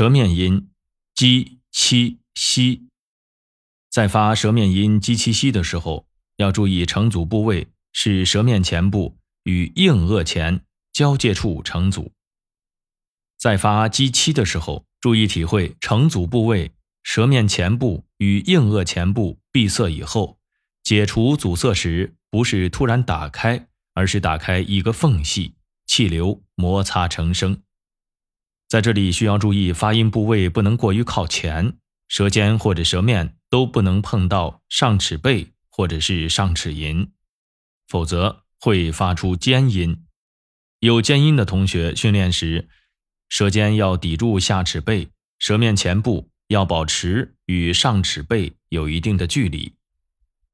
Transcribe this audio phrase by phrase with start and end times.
[0.00, 0.70] 舌面音
[1.14, 2.88] 鸡、七、西，
[3.90, 12.12] 在发舌面音鸡、七、西的时候，要注意成阻部位是舌面前部与硬腭前交界处成阻。
[13.36, 16.72] 在发鸡、七的时候，注意体会成阻部位
[17.02, 20.38] 舌面前部与硬腭前部闭塞以后，
[20.82, 25.56] 解除阻塞时不是突然打开，而是打开一个缝隙，
[25.86, 27.60] 气流摩擦成声。
[28.70, 31.76] 在这里需要注意，发音部位不能过于靠前，
[32.06, 37.08] 舌尖或者舌面都不能碰到上齿背或者是上齿龈，
[37.88, 40.04] 否则会发出尖音。
[40.78, 42.68] 有尖音的同学训练时，
[43.28, 45.08] 舌尖要抵住下齿背，
[45.40, 49.74] 舌面前部要保持与上齿背有一定的距离。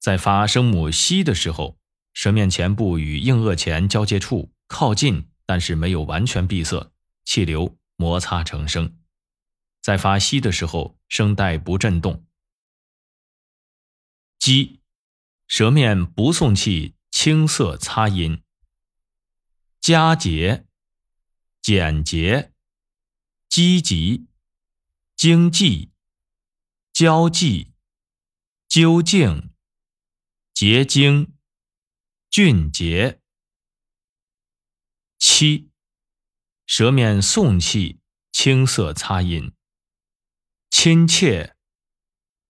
[0.00, 1.76] 在发声母西的时候，
[2.14, 6.90] 舌面前部与硬腭前交界处靠近，但是没有完全闭塞，
[7.26, 7.76] 气流。
[7.96, 8.98] 摩擦成声，
[9.80, 12.26] 在发西的时候，声带不振动。
[14.38, 14.80] 鸡，
[15.48, 18.42] 舌面不送气，青色擦音。
[19.80, 20.66] 佳节，
[21.62, 22.52] 简洁，
[23.48, 24.26] 积极，
[25.16, 25.92] 经济，
[26.92, 27.72] 交际，
[28.68, 29.50] 究竟，
[30.52, 31.34] 结晶，
[32.28, 33.20] 俊杰。
[35.18, 35.70] 七。
[36.66, 38.00] 舌面送气，
[38.32, 39.54] 青色擦音。
[40.68, 41.56] 亲切，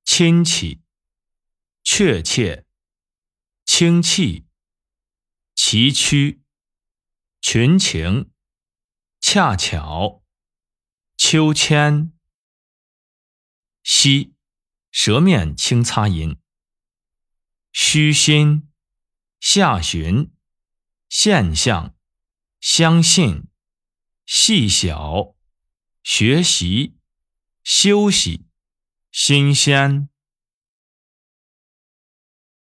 [0.04, 0.82] 亲戚，
[1.84, 2.64] 确切，
[3.66, 4.46] 清气，
[5.54, 6.40] 崎岖，
[7.42, 8.32] 群情，
[9.20, 10.24] 恰巧，
[11.18, 12.12] 秋千。
[13.82, 14.34] 西，
[14.90, 16.40] 舌面轻擦音。
[17.70, 18.72] 虚心，
[19.38, 20.32] 下旬，
[21.10, 21.94] 现象，
[22.58, 23.48] 相信。
[24.26, 25.36] 细小，
[26.02, 26.96] 学习，
[27.62, 28.46] 休息，
[29.12, 30.08] 新鲜。